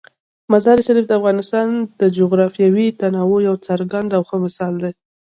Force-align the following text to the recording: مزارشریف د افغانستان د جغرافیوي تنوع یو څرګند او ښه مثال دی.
مزارشریف 0.51 1.05
د 1.07 1.11
افغانستان 1.19 1.67
د 2.01 2.01
جغرافیوي 2.17 2.87
تنوع 2.99 3.39
یو 3.47 3.55
څرګند 3.67 4.09
او 4.17 4.21
ښه 4.29 4.37
مثال 4.45 4.73
دی. 4.83 4.91